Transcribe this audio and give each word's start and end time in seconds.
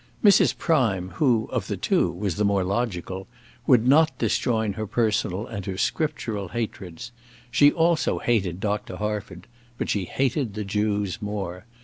Mrs. 0.23 0.57
Prime, 0.57 1.09
who, 1.21 1.45
of 1.51 1.67
the 1.67 1.77
two, 1.77 2.09
was 2.11 2.37
the 2.37 2.43
more 2.43 2.63
logical, 2.63 3.27
would 3.67 3.87
not 3.87 4.17
disjoin 4.17 4.73
her 4.73 4.87
personal 4.87 5.45
and 5.45 5.63
her 5.67 5.77
scriptural 5.77 6.47
hatreds. 6.47 7.11
She 7.51 7.71
also 7.71 8.17
hated 8.17 8.59
Dr. 8.59 8.95
Harford; 8.95 9.45
but 9.77 9.89
she 9.91 10.05
hated 10.05 10.55
the 10.55 10.65
Jews 10.65 11.21
more. 11.21 11.65